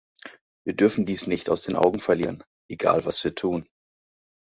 [0.65, 3.69] Wir dürfen dies nicht aus den Augen verlieren, egal was wir tun.